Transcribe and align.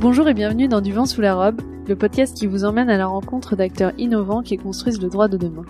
Bonjour 0.00 0.26
et 0.28 0.34
bienvenue 0.34 0.66
dans 0.66 0.80
Du 0.80 0.94
vent 0.94 1.04
sous 1.04 1.20
la 1.20 1.34
robe, 1.34 1.60
le 1.86 1.94
podcast 1.94 2.34
qui 2.34 2.46
vous 2.46 2.64
emmène 2.64 2.88
à 2.88 2.96
la 2.96 3.06
rencontre 3.06 3.54
d'acteurs 3.54 3.92
innovants 3.98 4.40
qui 4.40 4.56
construisent 4.56 5.02
le 5.02 5.10
droit 5.10 5.28
de 5.28 5.36
demain. 5.36 5.66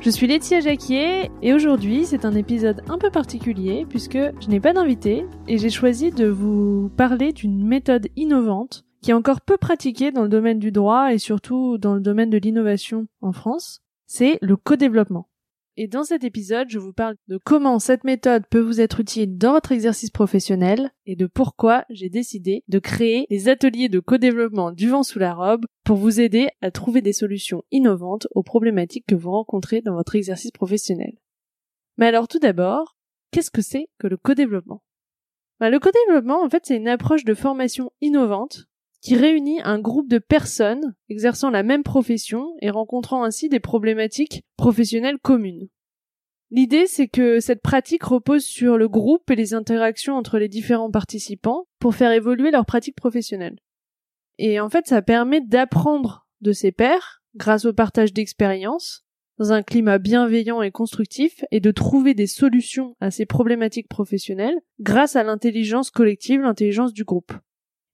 Je 0.00 0.10
suis 0.10 0.26
Laetitia 0.26 0.60
Jacquier 0.60 1.30
et 1.40 1.54
aujourd'hui 1.54 2.04
c'est 2.04 2.26
un 2.26 2.34
épisode 2.34 2.82
un 2.90 2.98
peu 2.98 3.08
particulier 3.08 3.86
puisque 3.88 4.18
je 4.18 4.48
n'ai 4.50 4.60
pas 4.60 4.74
d'invité 4.74 5.24
et 5.48 5.56
j'ai 5.56 5.70
choisi 5.70 6.10
de 6.10 6.26
vous 6.26 6.90
parler 6.98 7.32
d'une 7.32 7.66
méthode 7.66 8.08
innovante 8.16 8.84
qui 9.00 9.12
est 9.12 9.14
encore 9.14 9.40
peu 9.40 9.56
pratiquée 9.56 10.12
dans 10.12 10.24
le 10.24 10.28
domaine 10.28 10.58
du 10.58 10.70
droit 10.70 11.14
et 11.14 11.18
surtout 11.18 11.78
dans 11.78 11.94
le 11.94 12.00
domaine 12.00 12.28
de 12.28 12.36
l'innovation 12.36 13.06
en 13.22 13.32
France, 13.32 13.80
c'est 14.06 14.36
le 14.42 14.56
co-développement. 14.56 15.26
Et 15.76 15.88
dans 15.88 16.04
cet 16.04 16.22
épisode, 16.22 16.68
je 16.70 16.78
vous 16.78 16.92
parle 16.92 17.16
de 17.26 17.36
comment 17.44 17.80
cette 17.80 18.04
méthode 18.04 18.46
peut 18.48 18.60
vous 18.60 18.80
être 18.80 19.00
utile 19.00 19.36
dans 19.36 19.52
votre 19.52 19.72
exercice 19.72 20.10
professionnel 20.10 20.92
et 21.04 21.16
de 21.16 21.26
pourquoi 21.26 21.84
j'ai 21.90 22.08
décidé 22.08 22.62
de 22.68 22.78
créer 22.78 23.26
les 23.28 23.48
ateliers 23.48 23.88
de 23.88 23.98
co-développement 23.98 24.70
du 24.70 24.88
vent 24.88 25.02
sous 25.02 25.18
la 25.18 25.34
robe 25.34 25.66
pour 25.84 25.96
vous 25.96 26.20
aider 26.20 26.48
à 26.62 26.70
trouver 26.70 27.02
des 27.02 27.12
solutions 27.12 27.64
innovantes 27.72 28.28
aux 28.36 28.44
problématiques 28.44 29.06
que 29.06 29.16
vous 29.16 29.32
rencontrez 29.32 29.80
dans 29.80 29.96
votre 29.96 30.14
exercice 30.14 30.52
professionnel. 30.52 31.18
Mais 31.96 32.06
alors 32.06 32.28
tout 32.28 32.38
d'abord, 32.38 32.96
qu'est-ce 33.32 33.50
que 33.50 33.62
c'est 33.62 33.88
que 33.98 34.06
le 34.06 34.16
co-développement? 34.16 34.82
Bah, 35.58 35.70
Le 35.70 35.80
co-développement, 35.80 36.44
en 36.44 36.48
fait, 36.48 36.66
c'est 36.66 36.76
une 36.76 36.88
approche 36.88 37.24
de 37.24 37.34
formation 37.34 37.90
innovante 38.00 38.66
qui 39.04 39.16
réunit 39.16 39.60
un 39.60 39.78
groupe 39.78 40.08
de 40.08 40.18
personnes 40.18 40.94
exerçant 41.10 41.50
la 41.50 41.62
même 41.62 41.82
profession 41.82 42.54
et 42.62 42.70
rencontrant 42.70 43.22
ainsi 43.22 43.50
des 43.50 43.60
problématiques 43.60 44.44
professionnelles 44.56 45.18
communes. 45.18 45.68
L'idée, 46.50 46.86
c'est 46.86 47.08
que 47.08 47.38
cette 47.38 47.60
pratique 47.60 48.04
repose 48.04 48.44
sur 48.44 48.78
le 48.78 48.88
groupe 48.88 49.30
et 49.30 49.36
les 49.36 49.52
interactions 49.52 50.16
entre 50.16 50.38
les 50.38 50.48
différents 50.48 50.90
participants 50.90 51.66
pour 51.80 51.94
faire 51.94 52.12
évoluer 52.12 52.50
leur 52.50 52.64
pratique 52.64 52.96
professionnelle. 52.96 53.58
Et 54.38 54.58
en 54.58 54.70
fait, 54.70 54.86
ça 54.86 55.02
permet 55.02 55.42
d'apprendre 55.42 56.26
de 56.40 56.52
ses 56.52 56.72
pairs 56.72 57.22
grâce 57.34 57.66
au 57.66 57.74
partage 57.74 58.14
d'expériences 58.14 59.04
dans 59.38 59.52
un 59.52 59.62
climat 59.62 59.98
bienveillant 59.98 60.62
et 60.62 60.70
constructif 60.70 61.44
et 61.50 61.60
de 61.60 61.72
trouver 61.72 62.14
des 62.14 62.26
solutions 62.26 62.96
à 63.00 63.10
ces 63.10 63.26
problématiques 63.26 63.88
professionnelles 63.88 64.60
grâce 64.80 65.14
à 65.14 65.24
l'intelligence 65.24 65.90
collective, 65.90 66.40
l'intelligence 66.40 66.94
du 66.94 67.04
groupe. 67.04 67.34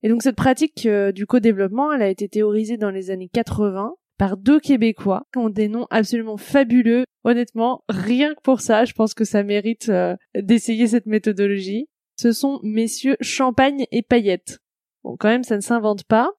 Et 0.02 0.08
donc 0.08 0.22
cette 0.22 0.36
pratique 0.36 0.86
euh, 0.86 1.12
du 1.12 1.26
co-développement, 1.26 1.92
elle 1.92 2.02
a 2.02 2.08
été 2.08 2.28
théorisée 2.28 2.76
dans 2.76 2.90
les 2.90 3.10
années 3.10 3.28
80 3.32 3.94
par 4.18 4.36
deux 4.36 4.60
Québécois 4.60 5.26
qui 5.32 5.38
ont 5.38 5.48
des 5.48 5.68
noms 5.68 5.86
absolument 5.90 6.36
fabuleux. 6.36 7.04
Honnêtement, 7.24 7.84
rien 7.88 8.34
que 8.34 8.40
pour 8.42 8.60
ça, 8.60 8.84
je 8.84 8.92
pense 8.92 9.14
que 9.14 9.24
ça 9.24 9.42
mérite 9.42 9.88
euh, 9.88 10.14
d'essayer 10.34 10.86
cette 10.86 11.06
méthodologie. 11.06 11.86
Ce 12.18 12.32
sont 12.32 12.60
messieurs 12.62 13.16
Champagne 13.20 13.86
et 13.92 14.02
Paillettes. 14.02 14.58
Bon, 15.04 15.16
quand 15.18 15.28
même, 15.28 15.44
ça 15.44 15.56
ne 15.56 15.62
s'invente 15.62 16.04
pas. 16.04 16.30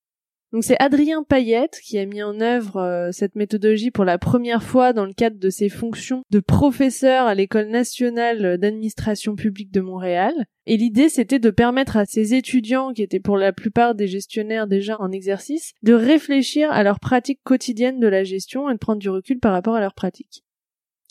Donc 0.52 0.66
c'est 0.66 0.82
Adrien 0.82 1.24
Payette 1.24 1.80
qui 1.82 1.98
a 1.98 2.06
mis 2.06 2.22
en 2.22 2.42
œuvre 2.42 2.78
euh, 2.78 3.12
cette 3.14 3.36
méthodologie 3.36 3.90
pour 3.90 4.04
la 4.04 4.18
première 4.18 4.64
fois 4.64 4.92
dans 4.92 5.06
le 5.06 5.14
cadre 5.14 5.40
de 5.40 5.50
ses 5.50 5.70
fonctions 5.70 6.24
de 6.30 6.42
professeur 6.42 7.26
à 7.26 7.36
l'École 7.36 7.70
nationale 7.70 8.58
d'administration 8.58 9.36
publique 9.36 9.72
de 9.72 9.80
Montréal. 9.80 10.34
Et 10.66 10.76
l'idée 10.76 11.08
c'était 11.08 11.40
de 11.40 11.52
permettre 11.52 11.96
à 11.96 12.06
ces 12.06 12.34
étudiants, 12.34 12.92
qui 12.92 13.02
étaient 13.02 13.22
pour 13.22 13.38
la 13.38 13.54
plupart 13.54 13.96
des 13.96 14.08
gestionnaires 14.08 14.68
déjà 14.68 15.00
en 15.00 15.12
exercice, 15.12 15.72
de 15.84 15.94
réfléchir 15.94 16.70
à 16.72 16.84
leur 16.84 17.00
pratique 17.00 17.40
quotidienne 17.44 18.00
de 18.00 18.08
la 18.08 18.26
gestion 18.26 18.70
et 18.70 18.74
de 18.74 18.78
prendre 18.78 19.00
du 19.00 19.10
recul 19.10 19.40
par 19.40 19.54
rapport 19.54 19.76
à 19.76 19.80
leur 19.80 19.94
pratique. 19.94 20.44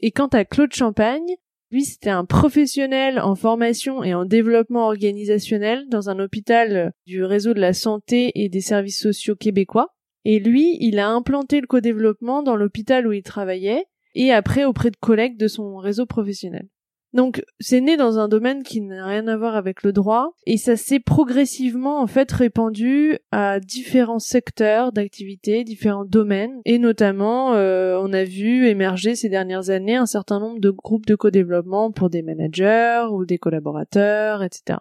Et 0.03 0.11
quant 0.11 0.29
à 0.29 0.45
Claude 0.45 0.75
Champagne, 0.75 1.37
lui, 1.71 1.85
c'était 1.85 2.11
un 2.11 2.25
professionnel 2.25 3.21
en 3.21 3.37
formation 3.37 4.03
et 4.03 4.13
en 4.13 4.25
développement 4.25 4.87
organisationnel 4.87 5.87
dans 5.89 6.11
un 6.11 6.19
hôpital 6.19 6.93
du 7.07 7.23
réseau 7.23 7.55
de 7.55 7.61
la 7.61 7.73
santé 7.73 8.33
et 8.35 8.49
des 8.49 8.61
services 8.61 9.01
sociaux 9.01 9.37
québécois. 9.37 9.95
Et 10.25 10.41
lui, 10.41 10.77
il 10.81 10.99
a 10.99 11.09
implanté 11.09 11.61
le 11.61 11.69
co-développement 11.69 12.43
dans 12.43 12.57
l'hôpital 12.57 13.07
où 13.07 13.13
il 13.13 13.23
travaillait 13.23 13.87
et 14.15 14.33
après 14.33 14.65
auprès 14.65 14.91
de 14.91 14.97
collègues 14.97 15.39
de 15.39 15.47
son 15.47 15.77
réseau 15.77 16.07
professionnel. 16.07 16.69
Donc 17.13 17.43
c'est 17.59 17.81
né 17.81 17.97
dans 17.97 18.19
un 18.19 18.29
domaine 18.29 18.63
qui 18.63 18.81
n'a 18.81 19.05
rien 19.05 19.27
à 19.27 19.37
voir 19.37 19.57
avec 19.57 19.83
le 19.83 19.93
droit 19.93 20.33
et 20.47 20.57
ça 20.57 20.77
s'est 20.77 21.01
progressivement 21.01 22.01
en 22.01 22.07
fait 22.07 22.31
répandu 22.31 23.19
à 23.33 23.59
différents 23.59 24.21
secteurs 24.21 24.93
d'activité, 24.93 25.65
différents 25.65 26.05
domaines 26.05 26.61
et 26.65 26.79
notamment 26.79 27.55
euh, 27.55 27.99
on 28.01 28.13
a 28.13 28.23
vu 28.23 28.69
émerger 28.69 29.17
ces 29.17 29.29
dernières 29.29 29.71
années 29.71 29.97
un 29.97 30.07
certain 30.07 30.39
nombre 30.39 30.61
de 30.61 30.71
groupes 30.71 31.07
de 31.07 31.17
co-développement 31.17 31.91
pour 31.91 32.11
des 32.11 32.23
managers 32.23 33.07
ou 33.11 33.25
des 33.25 33.39
collaborateurs, 33.39 34.45
etc. 34.45 34.79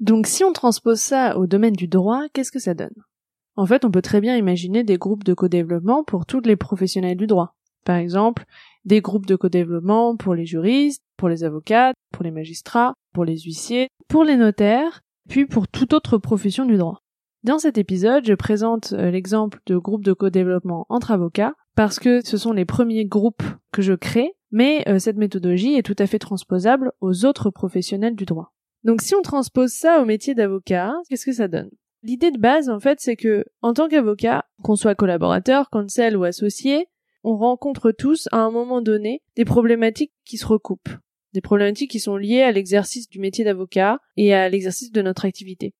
Donc 0.00 0.26
si 0.26 0.44
on 0.44 0.52
transpose 0.52 1.00
ça 1.00 1.36
au 1.36 1.46
domaine 1.46 1.74
du 1.74 1.86
droit, 1.86 2.24
qu'est-ce 2.32 2.52
que 2.52 2.60
ça 2.60 2.72
donne? 2.72 2.94
En 3.56 3.66
fait, 3.66 3.84
on 3.84 3.90
peut 3.90 4.02
très 4.02 4.20
bien 4.20 4.36
imaginer 4.36 4.84
des 4.84 4.98
groupes 4.98 5.24
de 5.24 5.34
co-développement 5.34 6.04
pour 6.04 6.24
tous 6.24 6.40
les 6.40 6.54
professionnels 6.54 7.16
du 7.16 7.26
droit. 7.26 7.56
Par 7.84 7.96
exemple, 7.96 8.44
des 8.88 9.00
groupes 9.02 9.26
de 9.26 9.36
co-développement 9.36 10.16
pour 10.16 10.34
les 10.34 10.46
juristes, 10.46 11.02
pour 11.16 11.28
les 11.28 11.44
avocats, 11.44 11.92
pour 12.12 12.24
les 12.24 12.30
magistrats, 12.30 12.94
pour 13.12 13.24
les 13.24 13.38
huissiers, 13.38 13.88
pour 14.08 14.24
les 14.24 14.36
notaires, 14.36 15.02
puis 15.28 15.46
pour 15.46 15.68
toute 15.68 15.92
autre 15.92 16.16
profession 16.18 16.64
du 16.64 16.78
droit. 16.78 17.02
Dans 17.44 17.58
cet 17.58 17.78
épisode, 17.78 18.24
je 18.26 18.34
présente 18.34 18.94
euh, 18.94 19.10
l'exemple 19.10 19.60
de 19.66 19.76
groupes 19.76 20.04
de 20.04 20.12
co-développement 20.12 20.86
entre 20.88 21.12
avocats 21.12 21.52
parce 21.76 22.00
que 22.00 22.24
ce 22.24 22.36
sont 22.36 22.52
les 22.52 22.64
premiers 22.64 23.04
groupes 23.04 23.44
que 23.72 23.82
je 23.82 23.92
crée, 23.92 24.32
mais 24.50 24.82
euh, 24.88 24.98
cette 24.98 25.18
méthodologie 25.18 25.74
est 25.74 25.84
tout 25.84 25.94
à 25.98 26.06
fait 26.06 26.18
transposable 26.18 26.90
aux 27.00 27.24
autres 27.24 27.50
professionnels 27.50 28.16
du 28.16 28.24
droit. 28.24 28.54
Donc 28.84 29.02
si 29.02 29.14
on 29.14 29.22
transpose 29.22 29.70
ça 29.70 30.00
au 30.00 30.04
métier 30.04 30.34
d'avocat, 30.34 30.94
qu'est-ce 31.08 31.26
que 31.26 31.32
ça 31.32 31.46
donne? 31.46 31.70
L'idée 32.02 32.30
de 32.30 32.38
base, 32.38 32.70
en 32.70 32.80
fait, 32.80 33.00
c'est 33.00 33.16
que, 33.16 33.44
en 33.60 33.74
tant 33.74 33.88
qu'avocat, 33.88 34.44
qu'on 34.62 34.76
soit 34.76 34.94
collaborateur, 34.94 35.68
conseil 35.68 36.14
ou 36.14 36.24
associé, 36.24 36.86
on 37.28 37.36
rencontre 37.36 37.92
tous, 37.92 38.28
à 38.32 38.38
un 38.38 38.50
moment 38.50 38.80
donné, 38.80 39.22
des 39.36 39.44
problématiques 39.44 40.12
qui 40.24 40.38
se 40.38 40.46
recoupent 40.46 40.88
des 41.34 41.40
problématiques 41.40 41.90
qui 41.90 42.00
sont 42.00 42.16
liées 42.16 42.42
à 42.42 42.52
l'exercice 42.52 43.08
du 43.08 43.18
métier 43.18 43.44
d'avocat 43.44 44.00
et 44.16 44.34
à 44.34 44.48
l'exercice 44.48 44.92
de 44.92 45.02
notre 45.02 45.24
activité. 45.24 45.74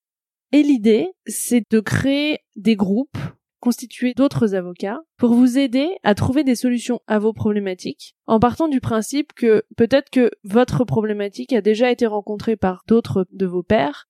Et 0.52 0.62
l'idée, 0.62 1.08
c'est 1.26 1.62
de 1.70 1.80
créer 1.80 2.38
des 2.56 2.76
groupes 2.76 3.18
constitués 3.60 4.14
d'autres 4.14 4.54
avocats 4.54 5.00
pour 5.16 5.34
vous 5.34 5.58
aider 5.58 5.88
à 6.04 6.14
trouver 6.14 6.44
des 6.44 6.54
solutions 6.54 7.00
à 7.06 7.18
vos 7.18 7.32
problématiques 7.32 8.14
en 8.26 8.38
partant 8.38 8.68
du 8.68 8.80
principe 8.80 9.32
que 9.32 9.64
peut-être 9.76 10.10
que 10.10 10.30
votre 10.44 10.84
problématique 10.84 11.52
a 11.52 11.60
déjà 11.60 11.90
été 11.90 12.06
rencontrée 12.06 12.56
par 12.56 12.84
d'autres 12.86 13.26
de 13.32 13.46
vos 13.46 13.64
pairs 13.64 14.07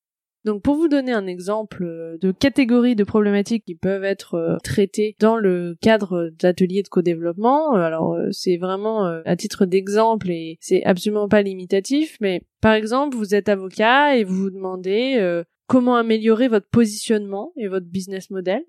donc 0.48 0.62
pour 0.62 0.76
vous 0.76 0.88
donner 0.88 1.12
un 1.12 1.26
exemple 1.26 1.84
euh, 1.84 2.16
de 2.22 2.32
catégories 2.32 2.96
de 2.96 3.04
problématiques 3.04 3.66
qui 3.66 3.74
peuvent 3.74 4.02
être 4.02 4.34
euh, 4.34 4.56
traitées 4.64 5.14
dans 5.20 5.36
le 5.36 5.76
cadre 5.82 6.30
d'ateliers 6.38 6.82
de 6.82 6.88
co-développement, 6.88 7.76
euh, 7.76 7.80
alors 7.80 8.16
c'est 8.30 8.56
vraiment 8.56 9.04
à 9.04 9.36
titre 9.36 9.66
d'exemple 9.66 10.30
et 10.30 10.56
c'est 10.62 10.82
absolument 10.84 11.28
pas 11.28 11.42
limitatif, 11.42 12.16
mais 12.22 12.40
par 12.62 12.72
exemple 12.72 13.14
vous 13.14 13.34
êtes 13.34 13.50
avocat 13.50 14.16
et 14.16 14.24
vous 14.24 14.36
vous 14.36 14.50
demandez 14.50 15.42
comment 15.66 15.96
améliorer 15.96 16.48
votre 16.48 16.68
positionnement 16.68 17.52
et 17.56 17.68
votre 17.68 17.86
business 17.86 18.30
model, 18.30 18.62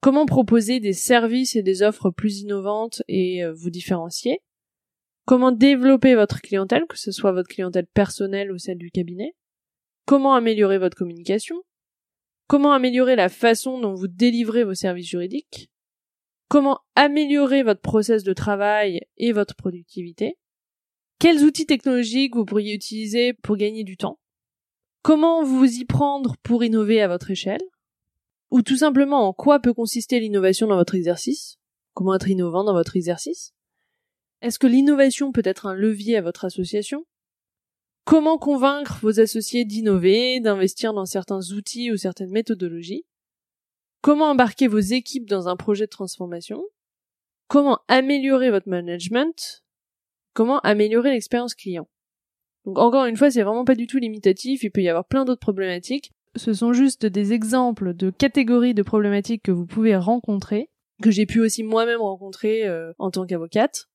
comment 0.00 0.26
proposer 0.26 0.80
des 0.80 0.92
services 0.92 1.54
et 1.54 1.62
des 1.62 1.82
offres 1.82 2.10
plus 2.10 2.40
innovantes 2.40 3.02
et 3.06 3.42
vous 3.54 3.70
différencier, 3.70 4.40
comment 5.26 5.52
développer 5.52 6.16
votre 6.16 6.40
clientèle, 6.40 6.86
que 6.88 6.98
ce 6.98 7.12
soit 7.12 7.32
votre 7.32 7.48
clientèle 7.48 7.86
personnelle 7.86 8.50
ou 8.50 8.58
celle 8.58 8.78
du 8.78 8.90
cabinet, 8.90 9.34
comment 10.06 10.34
améliorer 10.34 10.78
votre 10.78 10.96
communication, 10.96 11.62
comment 12.46 12.72
améliorer 12.72 13.16
la 13.16 13.28
façon 13.28 13.80
dont 13.80 13.94
vous 13.94 14.08
délivrez 14.08 14.64
vos 14.64 14.74
services 14.74 15.08
juridiques, 15.08 15.70
comment 16.48 16.80
améliorer 16.94 17.62
votre 17.62 17.80
process 17.80 18.22
de 18.22 18.32
travail 18.32 19.00
et 19.16 19.32
votre 19.32 19.56
productivité, 19.56 20.36
quels 21.18 21.42
outils 21.42 21.66
technologiques 21.66 22.34
vous 22.34 22.44
pourriez 22.44 22.74
utiliser 22.74 23.32
pour 23.32 23.56
gagner 23.56 23.84
du 23.84 23.96
temps, 23.96 24.18
comment 25.02 25.42
vous 25.42 25.64
y 25.64 25.84
prendre 25.84 26.36
pour 26.42 26.64
innover 26.64 27.00
à 27.00 27.08
votre 27.08 27.30
échelle, 27.30 27.62
ou 28.50 28.62
tout 28.62 28.76
simplement 28.76 29.26
en 29.26 29.32
quoi 29.32 29.58
peut 29.60 29.74
consister 29.74 30.20
l'innovation 30.20 30.66
dans 30.66 30.76
votre 30.76 30.94
exercice, 30.94 31.58
comment 31.94 32.14
être 32.14 32.28
innovant 32.28 32.64
dans 32.64 32.74
votre 32.74 32.96
exercice, 32.96 33.54
est-ce 34.42 34.58
que 34.58 34.66
l'innovation 34.66 35.32
peut 35.32 35.42
être 35.44 35.66
un 35.66 35.74
levier 35.74 36.18
à 36.18 36.22
votre 36.22 36.44
association? 36.44 37.06
Comment 38.04 38.36
convaincre 38.36 38.98
vos 39.00 39.18
associés 39.18 39.64
d'innover, 39.64 40.38
d'investir 40.38 40.92
dans 40.92 41.06
certains 41.06 41.40
outils 41.52 41.90
ou 41.90 41.96
certaines 41.96 42.30
méthodologies? 42.30 43.06
Comment 44.02 44.26
embarquer 44.26 44.68
vos 44.68 44.78
équipes 44.78 45.26
dans 45.26 45.48
un 45.48 45.56
projet 45.56 45.86
de 45.86 45.90
transformation? 45.90 46.62
Comment 47.48 47.80
améliorer 47.88 48.50
votre 48.50 48.68
management? 48.68 49.64
Comment 50.34 50.60
améliorer 50.60 51.12
l'expérience 51.12 51.54
client? 51.54 51.88
Donc 52.66 52.78
encore 52.78 53.06
une 53.06 53.16
fois, 53.16 53.30
c'est 53.30 53.42
vraiment 53.42 53.64
pas 53.64 53.74
du 53.74 53.86
tout 53.86 53.98
limitatif, 53.98 54.62
il 54.62 54.70
peut 54.70 54.82
y 54.82 54.88
avoir 54.90 55.06
plein 55.06 55.24
d'autres 55.24 55.40
problématiques. 55.40 56.12
Ce 56.36 56.52
sont 56.52 56.74
juste 56.74 57.06
des 57.06 57.32
exemples 57.32 57.94
de 57.94 58.10
catégories 58.10 58.74
de 58.74 58.82
problématiques 58.82 59.42
que 59.42 59.52
vous 59.52 59.66
pouvez 59.66 59.96
rencontrer, 59.96 60.68
que 61.02 61.10
j'ai 61.10 61.24
pu 61.24 61.40
aussi 61.40 61.62
moi-même 61.62 62.00
rencontrer 62.00 62.66
euh, 62.66 62.92
en 62.98 63.10
tant 63.10 63.24
qu'avocate. 63.24 63.88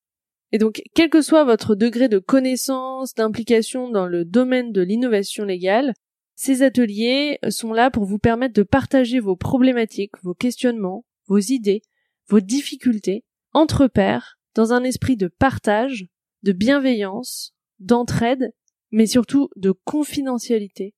Et 0.52 0.58
donc, 0.58 0.82
quel 0.96 1.10
que 1.10 1.22
soit 1.22 1.44
votre 1.44 1.76
degré 1.76 2.10
de 2.10 2.18
connaissance, 2.18 3.14
d'implication 3.14 3.90
dans 3.90 4.08
le 4.08 4.26
domaine 4.26 4.72
de 4.72 4.82
l'innovation 4.82 5.46
légale, 5.46 5.94
Ces 6.36 6.64
ateliers 6.64 7.38
sont 7.50 7.74
là 7.74 7.92
pour 7.92 8.06
vous 8.06 8.18
permettre 8.18 8.54
de 8.54 8.64
partager 8.64 9.20
vos 9.20 9.36
problématiques, 9.36 10.14
vos 10.24 10.34
questionnements, 10.34 11.04
vos 11.28 11.40
idées, 11.40 11.82
vos 12.30 12.40
difficultés 12.40 13.26
entre 13.52 13.88
pairs 13.88 14.40
dans 14.56 14.72
un 14.72 14.84
esprit 14.84 15.18
de 15.18 15.28
partage, 15.28 16.08
de 16.44 16.52
bienveillance, 16.52 17.54
d'entraide, 17.80 18.54
mais 18.92 19.06
surtout 19.06 19.50
de 19.56 19.72
confidentialité. 19.72 20.96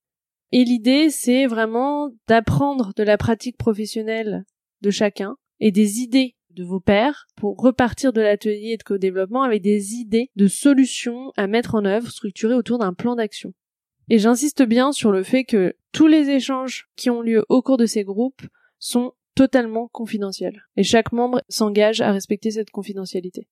Et 0.52 0.64
l'idée, 0.64 1.10
c'est 1.10 1.48
vraiment 1.48 2.12
d'apprendre 2.28 2.94
de 2.96 3.04
la 3.04 3.18
pratique 3.18 3.58
professionnelle 3.58 4.46
de 4.82 4.92
chacun 4.92 5.38
et 5.60 5.72
des 5.72 6.00
idées 6.02 6.36
de 6.54 6.64
vos 6.64 6.80
pairs 6.80 7.28
pour 7.36 7.58
repartir 7.58 8.14
de 8.14 8.22
l'atelier 8.22 8.78
de 8.78 8.84
co-développement 8.84 9.44
avec 9.44 9.62
des 9.62 9.96
idées 9.96 10.30
de 10.36 10.48
solutions 10.48 11.32
à 11.38 11.48
mettre 11.48 11.76
en 11.76 11.86
œuvre 11.86 12.10
structurées 12.10 12.56
autour 12.56 12.78
d'un 12.80 12.94
plan 12.94 13.16
d'action. 13.16 13.54
Et 14.10 14.20
j'insiste 14.20 14.64
bien 14.64 14.92
sur 14.92 15.12
le 15.12 15.24
fait 15.24 15.44
que 15.44 15.76
tous 15.92 16.08
les 16.08 16.30
échanges 16.30 16.90
qui 16.96 17.10
ont 17.10 17.22
lieu 17.22 17.46
au 17.50 17.62
cours 17.62 17.78
de 17.78 17.86
ces 17.86 18.04
groupes 18.04 18.42
sont 18.80 19.14
totalement 19.36 19.88
confidentiels. 19.88 20.66
Et 20.76 20.84
chaque 20.84 21.12
membre 21.12 21.42
s'engage 21.48 22.02
à 22.02 22.12
respecter 22.12 22.52
cette 22.52 22.72
confidentialité. 22.72 23.48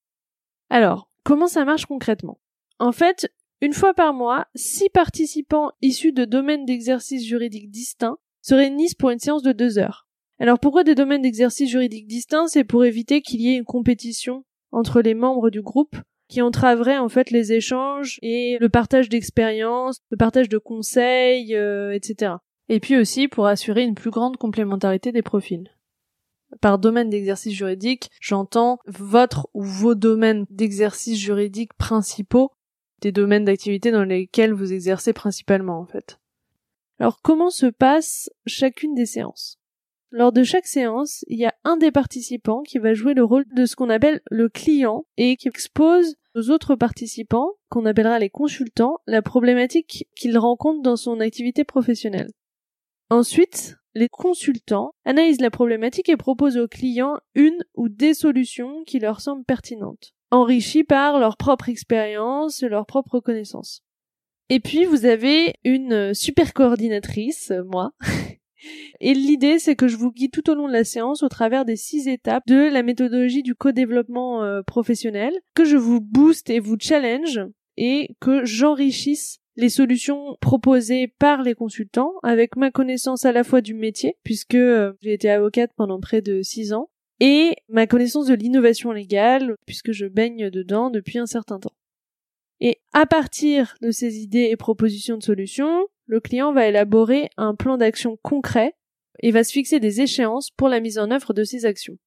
Alors, 0.68 1.10
comment 1.24 1.46
ça 1.46 1.64
marche 1.64 1.86
concrètement? 1.86 2.40
En 2.78 2.92
fait, 2.92 3.32
une 3.60 3.72
fois 3.72 3.94
par 3.94 4.12
mois, 4.14 4.46
six 4.54 4.88
participants 4.88 5.72
issus 5.82 6.12
de 6.12 6.24
domaines 6.24 6.64
d'exercice 6.64 7.26
juridiques 7.26 7.70
distincts 7.70 8.18
se 8.42 8.54
réunissent 8.54 8.94
pour 8.94 9.10
une 9.10 9.18
séance 9.18 9.42
de 9.42 9.52
deux 9.52 9.78
heures. 9.78 10.08
Alors 10.40 10.58
pourquoi 10.58 10.84
des 10.84 10.94
domaines 10.94 11.20
d'exercice 11.20 11.70
juridiques 11.70 12.06
distincts? 12.06 12.48
C'est 12.48 12.64
pour 12.64 12.86
éviter 12.86 13.20
qu'il 13.20 13.42
y 13.42 13.52
ait 13.52 13.58
une 13.58 13.64
compétition 13.64 14.44
entre 14.72 15.02
les 15.02 15.12
membres 15.12 15.50
du 15.50 15.60
groupe 15.60 15.96
qui 16.28 16.40
entraverait 16.40 16.96
en 16.96 17.10
fait 17.10 17.30
les 17.30 17.52
échanges 17.52 18.18
et 18.22 18.56
le 18.58 18.68
partage 18.70 19.10
d'expériences, 19.10 19.98
le 20.10 20.16
partage 20.16 20.48
de 20.48 20.56
conseils, 20.56 21.54
euh, 21.54 21.92
etc. 21.92 22.36
Et 22.70 22.80
puis 22.80 22.96
aussi 22.96 23.28
pour 23.28 23.46
assurer 23.46 23.82
une 23.82 23.94
plus 23.94 24.10
grande 24.10 24.38
complémentarité 24.38 25.12
des 25.12 25.22
profils. 25.22 25.68
Par 26.62 26.78
domaine 26.78 27.10
d'exercice 27.10 27.52
juridique, 27.52 28.10
j'entends 28.20 28.78
votre 28.86 29.48
ou 29.52 29.62
vos 29.62 29.94
domaines 29.94 30.46
d'exercice 30.48 31.18
juridique 31.18 31.74
principaux, 31.74 32.52
des 33.02 33.12
domaines 33.12 33.44
d'activité 33.44 33.90
dans 33.90 34.04
lesquels 34.04 34.54
vous 34.54 34.72
exercez 34.72 35.12
principalement 35.12 35.78
en 35.78 35.86
fait. 35.86 36.18
Alors 36.98 37.20
comment 37.22 37.50
se 37.50 37.66
passe 37.66 38.30
chacune 38.46 38.94
des 38.94 39.06
séances? 39.06 39.59
Lors 40.10 40.32
de 40.32 40.42
chaque 40.42 40.66
séance, 40.66 41.24
il 41.28 41.38
y 41.38 41.46
a 41.46 41.54
un 41.64 41.76
des 41.76 41.92
participants 41.92 42.62
qui 42.62 42.78
va 42.78 42.94
jouer 42.94 43.14
le 43.14 43.24
rôle 43.24 43.44
de 43.54 43.64
ce 43.64 43.76
qu'on 43.76 43.90
appelle 43.90 44.20
le 44.30 44.48
client 44.48 45.04
et 45.16 45.36
qui 45.36 45.48
expose 45.48 46.16
aux 46.34 46.50
autres 46.50 46.74
participants, 46.74 47.52
qu'on 47.68 47.86
appellera 47.86 48.18
les 48.18 48.30
consultants, 48.30 48.98
la 49.06 49.22
problématique 49.22 50.08
qu'il 50.16 50.38
rencontre 50.38 50.82
dans 50.82 50.96
son 50.96 51.20
activité 51.20 51.64
professionnelle. 51.64 52.30
Ensuite, 53.08 53.76
les 53.94 54.08
consultants 54.08 54.92
analysent 55.04 55.40
la 55.40 55.50
problématique 55.50 56.08
et 56.08 56.16
proposent 56.16 56.56
aux 56.56 56.68
clients 56.68 57.18
une 57.34 57.64
ou 57.74 57.88
des 57.88 58.14
solutions 58.14 58.84
qui 58.84 59.00
leur 59.00 59.20
semblent 59.20 59.44
pertinentes, 59.44 60.12
enrichies 60.30 60.84
par 60.84 61.18
leur 61.18 61.36
propre 61.36 61.68
expérience 61.68 62.62
et 62.62 62.68
leur 62.68 62.86
propre 62.86 63.18
connaissance. 63.20 63.82
Et 64.48 64.60
puis, 64.60 64.84
vous 64.84 65.06
avez 65.06 65.54
une 65.64 66.14
super 66.14 66.52
coordinatrice, 66.52 67.52
moi, 67.66 67.92
Et 69.00 69.14
l'idée, 69.14 69.58
c'est 69.58 69.76
que 69.76 69.88
je 69.88 69.96
vous 69.96 70.12
guide 70.12 70.32
tout 70.32 70.50
au 70.50 70.54
long 70.54 70.68
de 70.68 70.72
la 70.72 70.84
séance 70.84 71.22
au 71.22 71.28
travers 71.28 71.64
des 71.64 71.76
six 71.76 72.08
étapes 72.08 72.46
de 72.46 72.68
la 72.68 72.82
méthodologie 72.82 73.42
du 73.42 73.54
co-développement 73.54 74.42
euh, 74.42 74.62
professionnel, 74.62 75.32
que 75.54 75.64
je 75.64 75.76
vous 75.76 76.00
booste 76.00 76.50
et 76.50 76.60
vous 76.60 76.76
challenge 76.78 77.40
et 77.76 78.16
que 78.20 78.44
j'enrichisse 78.44 79.38
les 79.56 79.68
solutions 79.68 80.36
proposées 80.40 81.08
par 81.18 81.42
les 81.42 81.54
consultants 81.54 82.14
avec 82.22 82.56
ma 82.56 82.70
connaissance 82.70 83.24
à 83.24 83.32
la 83.32 83.44
fois 83.44 83.60
du 83.60 83.74
métier, 83.74 84.16
puisque 84.24 84.54
euh, 84.54 84.92
j'ai 85.00 85.12
été 85.12 85.30
avocate 85.30 85.72
pendant 85.76 86.00
près 86.00 86.22
de 86.22 86.42
six 86.42 86.72
ans, 86.72 86.90
et 87.20 87.54
ma 87.68 87.86
connaissance 87.86 88.26
de 88.26 88.34
l'innovation 88.34 88.92
légale, 88.92 89.54
puisque 89.66 89.92
je 89.92 90.06
baigne 90.06 90.50
dedans 90.50 90.90
depuis 90.90 91.18
un 91.18 91.26
certain 91.26 91.58
temps. 91.58 91.74
Et 92.60 92.80
à 92.92 93.06
partir 93.06 93.76
de 93.80 93.90
ces 93.90 94.18
idées 94.18 94.48
et 94.50 94.56
propositions 94.56 95.16
de 95.16 95.22
solutions, 95.22 95.86
le 96.10 96.18
client 96.18 96.52
va 96.52 96.66
élaborer 96.66 97.30
un 97.36 97.54
plan 97.54 97.76
d'action 97.76 98.18
concret 98.20 98.74
et 99.20 99.30
va 99.30 99.44
se 99.44 99.52
fixer 99.52 99.78
des 99.78 100.00
échéances 100.00 100.50
pour 100.50 100.68
la 100.68 100.80
mise 100.80 100.98
en 100.98 101.12
œuvre 101.12 101.32
de 101.32 101.44
ces 101.44 101.66
actions. 101.66 101.98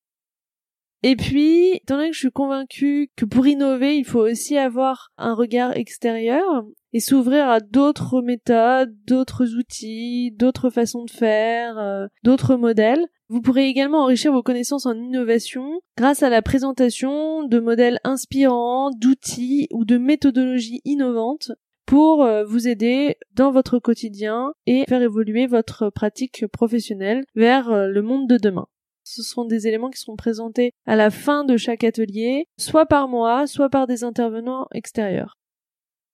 Et 1.04 1.16
puis, 1.16 1.76
étant 1.76 1.96
donné 1.96 2.10
que 2.10 2.16
je 2.16 2.20
suis 2.20 2.32
convaincue 2.32 3.12
que 3.16 3.24
pour 3.24 3.48
innover, 3.48 3.98
il 3.98 4.04
faut 4.04 4.20
aussi 4.20 4.58
avoir 4.58 5.12
un 5.18 5.34
regard 5.34 5.78
extérieur 5.78 6.66
et 6.92 7.00
s'ouvrir 7.00 7.48
à 7.48 7.62
d'autres 7.62 8.22
méthodes, 8.22 8.94
d'autres 9.08 9.56
outils, 9.56 10.32
d'autres 10.32 10.70
façons 10.70 11.06
de 11.06 11.12
faire, 11.12 11.78
euh, 11.78 12.08
d'autres 12.24 12.58
modèles. 12.58 13.08
Vous 13.30 13.42
pourrez 13.42 13.68
également 13.68 14.04
enrichir 14.04 14.34
vos 14.34 14.44
connaissances 14.44 14.86
en 14.86 14.96
innovation 14.96 15.80
grâce 15.98 16.24
à 16.24 16.30
la 16.30 16.42
présentation 16.42 17.44
de 17.44 17.60
modèles 17.60 18.00
inspirants, 18.04 18.92
d'outils 18.92 19.70
ou 19.72 19.86
de 19.86 19.98
méthodologies 19.98 20.82
innovantes 20.84 21.52
pour 21.94 22.24
euh, 22.24 22.44
vous 22.44 22.68
aider 22.68 23.18
dans 23.36 23.52
votre 23.52 23.78
quotidien 23.78 24.56
et 24.66 24.84
faire 24.90 25.04
évoluer 25.04 25.46
votre 25.46 25.92
pratique 25.92 26.48
professionnelle 26.48 27.24
vers 27.36 27.70
euh, 27.70 27.86
le 27.86 28.02
monde 28.02 28.28
de 28.28 28.38
demain. 28.38 28.66
Ce 29.04 29.22
seront 29.22 29.46
des 29.46 29.68
éléments 29.68 29.92
qui 29.92 30.00
seront 30.00 30.16
présentés 30.16 30.72
à 30.88 30.96
la 30.96 31.12
fin 31.12 31.44
de 31.44 31.56
chaque 31.56 31.84
atelier, 31.84 32.48
soit 32.58 32.88
par 32.88 33.08
moi, 33.08 33.46
soit 33.46 33.70
par 33.70 33.86
des 33.86 34.04
intervenants 34.04 34.66
extérieurs. 34.74 35.38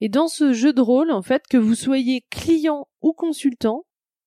Et 0.01 0.09
dans 0.09 0.27
ce 0.27 0.51
jeu 0.51 0.73
de 0.73 0.81
rôle, 0.81 1.11
en 1.11 1.21
fait, 1.21 1.43
que 1.49 1.55
vous 1.55 1.75
soyez 1.75 2.25
client 2.29 2.89
ou 3.01 3.13
consultant, 3.13 3.85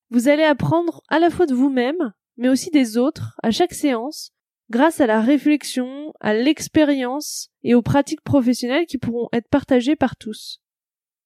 vous 0.09 0.29
allez 0.29 0.41
apprendre 0.41 1.03
à 1.07 1.19
la 1.19 1.29
fois 1.29 1.45
de 1.45 1.53
vous-même, 1.53 2.13
mais 2.35 2.49
aussi 2.49 2.71
des 2.71 2.97
autres, 2.97 3.37
à 3.43 3.51
chaque 3.51 3.75
séance, 3.75 4.31
grâce 4.71 5.01
à 5.01 5.05
la 5.05 5.21
réflexion, 5.21 6.13
à 6.19 6.33
l'expérience 6.33 7.49
et 7.61 7.75
aux 7.75 7.83
pratiques 7.83 8.23
professionnelles 8.23 8.87
qui 8.87 8.97
pourront 8.97 9.29
être 9.33 9.49
partagées 9.49 9.95
par 9.95 10.15
tous. 10.15 10.62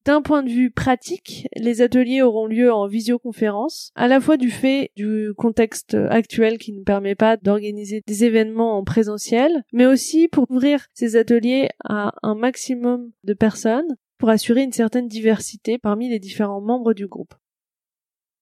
D'un 0.08 0.22
point 0.22 0.42
de 0.42 0.50
vue 0.50 0.72
pratique, 0.72 1.50
les 1.58 1.82
ateliers 1.82 2.22
auront 2.22 2.46
lieu 2.46 2.72
en 2.72 2.88
visioconférence, 2.88 3.92
à 3.94 4.08
la 4.08 4.22
fois 4.22 4.38
du 4.38 4.50
fait 4.50 4.92
du 4.96 5.34
contexte 5.36 5.96
actuel 5.96 6.60
qui 6.60 6.72
ne 6.72 6.82
permet 6.82 7.14
pas 7.14 7.36
d'organiser 7.36 8.04
des 8.08 8.24
événements 8.24 8.78
en 8.78 8.86
présentiel, 8.86 9.66
mais 9.74 9.86
aussi 9.86 10.30
pour 10.30 10.50
ouvrir 10.50 10.88
ces 10.94 11.18
ateliers 11.18 11.68
à 11.84 12.14
un 12.24 12.36
maximum 12.36 13.12
de 13.26 13.34
personnes 13.34 13.98
pour 14.18 14.30
assurer 14.30 14.64
une 14.64 14.72
certaine 14.72 15.10
diversité 15.10 15.78
parmi 15.78 16.08
les 16.08 16.20
différents 16.20 16.62
membres 16.62 16.94
du 16.94 17.06
groupe. 17.06 17.36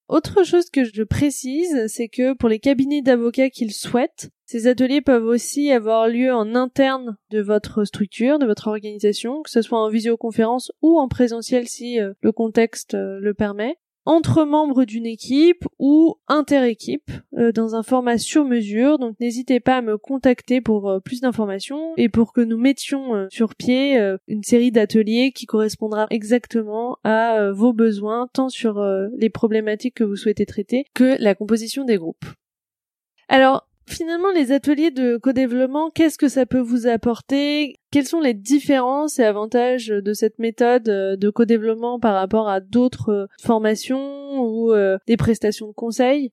Autre 0.07 0.43
chose 0.43 0.69
que 0.69 0.83
je 0.83 1.01
précise, 1.01 1.87
c'est 1.87 2.09
que 2.09 2.35
pour 2.35 2.47
les 2.47 2.59
cabinets 2.59 3.01
d'avocats 3.01 3.49
qu'ils 3.49 3.73
souhaitent, 3.73 4.29
ces 4.45 4.67
ateliers 4.67 5.01
peuvent 5.01 5.25
aussi 5.25 5.71
avoir 5.71 6.07
lieu 6.07 6.31
en 6.31 6.53
interne 6.53 7.17
de 7.31 7.41
votre 7.41 7.83
structure, 7.83 8.37
de 8.37 8.45
votre 8.45 8.67
organisation, 8.67 9.41
que 9.41 9.49
ce 9.49 9.63
soit 9.63 9.79
en 9.79 9.89
visioconférence 9.89 10.71
ou 10.83 10.99
en 10.99 11.07
présentiel 11.07 11.67
si 11.67 11.99
euh, 11.99 12.13
le 12.21 12.31
contexte 12.31 12.93
euh, 12.93 13.19
le 13.19 13.33
permet 13.33 13.77
entre 14.07 14.45
membres 14.45 14.85
d'une 14.85 15.07
équipe 15.07 15.65
ou 15.79 16.17
inter-équipe 16.27 17.09
euh, 17.39 17.51
dans 17.51 17.73
un 17.73 17.81
format 17.81 18.19
sur 18.19 18.45
mesure. 18.45 18.99
Donc 18.99 19.19
n'hésitez 19.19 19.59
pas 19.59 19.77
à 19.77 19.81
me 19.81 19.97
contacter 19.97 20.61
pour 20.61 21.01
plus 21.03 21.21
d'informations 21.21 21.93
et 21.97 22.07
pour 22.07 22.31
que 22.31 22.41
nous 22.41 22.59
mettions 22.59 23.27
sur 23.31 23.55
pied 23.55 23.99
une 24.27 24.43
série 24.43 24.71
d'ateliers 24.71 25.31
qui 25.31 25.47
correspondra 25.47 26.05
exactement 26.11 26.99
à 27.03 27.49
vos 27.51 27.73
besoins, 27.73 28.27
tant 28.31 28.49
sur 28.49 28.79
les 29.17 29.31
problématiques 29.31 29.95
que 29.95 30.03
vous 30.03 30.15
souhaitez 30.15 30.45
traiter 30.45 30.85
que 30.93 31.19
la 31.19 31.33
composition 31.33 31.83
des 31.83 31.97
groupes. 31.97 32.25
Alors, 33.27 33.67
Finalement, 33.87 34.31
les 34.31 34.51
ateliers 34.51 34.89
de 34.89 35.17
co-développement, 35.17 35.91
qu'est-ce 35.91 36.17
que 36.17 36.27
ça 36.27 36.47
peut 36.47 36.59
vous 36.59 36.87
apporter? 36.87 37.79
Quelles 37.91 38.07
sont 38.07 38.19
les 38.19 38.33
différences 38.33 39.19
et 39.19 39.23
avantages 39.23 39.87
de 39.87 40.13
cette 40.13 40.39
méthode 40.39 40.89
euh, 40.89 41.15
de 41.15 41.29
co-développement 41.29 41.99
par 41.99 42.15
rapport 42.15 42.49
à 42.49 42.61
d'autres 42.61 43.09
euh, 43.09 43.27
formations 43.39 44.41
ou 44.41 44.73
euh, 44.73 44.97
des 45.07 45.17
prestations 45.17 45.67
de 45.67 45.73
conseil 45.73 46.31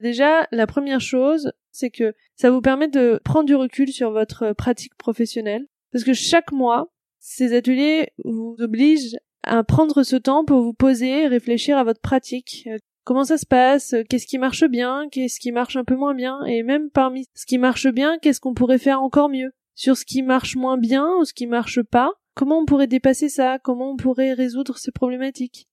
Déjà, 0.00 0.46
la 0.52 0.66
première 0.66 1.00
chose, 1.00 1.52
c'est 1.72 1.90
que 1.90 2.14
ça 2.36 2.50
vous 2.50 2.60
permet 2.60 2.88
de 2.88 3.20
prendre 3.24 3.46
du 3.46 3.56
recul 3.56 3.92
sur 3.92 4.12
votre 4.12 4.52
pratique 4.52 4.96
professionnelle. 4.96 5.66
Parce 5.90 6.04
que 6.04 6.14
chaque 6.14 6.52
mois, 6.52 6.92
ces 7.18 7.54
ateliers 7.54 8.10
vous 8.24 8.56
obligent 8.60 9.16
à 9.42 9.64
prendre 9.64 10.02
ce 10.02 10.16
temps 10.16 10.44
pour 10.44 10.62
vous 10.62 10.72
poser 10.72 11.26
réfléchir 11.26 11.76
à 11.76 11.84
votre 11.84 12.00
pratique 12.00 12.68
comment 13.04 13.24
ça 13.24 13.38
se 13.38 13.46
passe, 13.46 13.94
qu'est-ce 14.08 14.26
qui 14.26 14.38
marche 14.38 14.64
bien, 14.64 15.08
qu'est-ce 15.10 15.40
qui 15.40 15.52
marche 15.52 15.76
un 15.76 15.84
peu 15.84 15.96
moins 15.96 16.14
bien, 16.14 16.42
et 16.44 16.62
même 16.62 16.90
parmi 16.90 17.26
ce 17.34 17.46
qui 17.46 17.58
marche 17.58 17.88
bien, 17.88 18.18
qu'est-ce 18.18 18.40
qu'on 18.40 18.54
pourrait 18.54 18.78
faire 18.78 19.02
encore 19.02 19.28
mieux? 19.28 19.52
Sur 19.74 19.96
ce 19.96 20.04
qui 20.04 20.22
marche 20.22 20.56
moins 20.56 20.78
bien 20.78 21.08
ou 21.18 21.24
ce 21.24 21.32
qui 21.32 21.46
marche 21.46 21.82
pas, 21.82 22.12
comment 22.34 22.58
on 22.58 22.66
pourrait 22.66 22.86
dépasser 22.86 23.28
ça, 23.28 23.58
comment 23.58 23.92
on 23.92 23.96
pourrait 23.96 24.34
résoudre 24.34 24.78
ces 24.78 24.92
problématiques? 24.92 25.68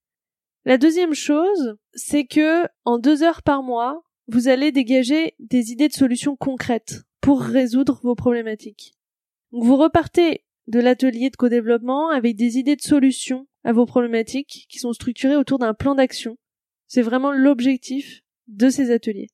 La 0.66 0.78
deuxième 0.78 1.14
chose, 1.14 1.78
c'est 1.94 2.26
que 2.26 2.66
en 2.86 2.98
deux 2.98 3.24
heures 3.24 3.44
par 3.44 3.64
mois, 3.64 4.04
vous 4.28 4.48
allez 4.48 4.72
dégager 4.72 5.36
des 5.40 5.72
idées 5.72 5.88
de 5.88 5.94
solutions 5.94 6.36
concrètes 6.36 7.04
pour 7.22 7.42
résoudre 7.42 8.00
vos 8.04 8.16
problématiques. 8.16 8.94
Donc 9.52 9.64
vous 9.64 9.78
repartez 9.78 10.44
de 10.68 10.80
l'atelier 10.80 11.30
de 11.30 11.36
co-développement 11.36 12.10
avec 12.10 12.36
des 12.36 12.58
idées 12.58 12.76
de 12.76 12.82
solutions 12.82 13.48
à 13.64 13.74
vos 13.74 13.86
problématiques 13.86 14.68
qui 14.70 14.80
sont 14.80 14.94
structurées 14.94 15.36
autour 15.36 15.58
d'un 15.60 15.74
plan 15.74 15.96
d'action 15.96 16.38
C'est 16.90 17.04
vraiment 17.04 17.32
l'objectif 17.32 18.22
de 18.48 18.70
ces 18.70 18.92
ateliers. 18.92 19.30